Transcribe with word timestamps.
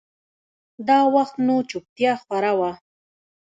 دا 0.87 0.99
وخت 1.15 1.35
نو 1.45 1.55
چوپتيا 1.69 2.13
خوره 2.21 2.53
وه. 2.59 2.71